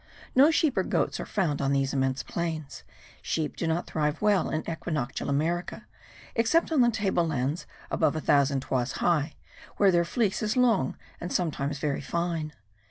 No 0.33 0.49
sheep 0.49 0.75
or 0.77 0.83
goats 0.83 1.19
are 1.19 1.27
found 1.27 1.61
on 1.61 1.73
these 1.73 1.93
immense 1.93 2.23
plains. 2.23 2.81
Sheep 3.21 3.55
do 3.55 3.67
not 3.67 3.85
thrive 3.85 4.19
well 4.19 4.49
in 4.49 4.67
equinoctial 4.67 5.29
America, 5.29 5.85
except 6.33 6.71
on 6.71 6.91
table 6.91 7.27
lands 7.27 7.67
above 7.91 8.15
a 8.15 8.19
thousand 8.19 8.61
toises 8.61 8.93
high, 8.97 9.35
where 9.77 9.91
their 9.91 10.03
fleece 10.03 10.41
is 10.41 10.57
long 10.57 10.97
and 11.19 11.31
sometimes 11.31 11.77
very 11.77 12.01
fine. 12.01 12.51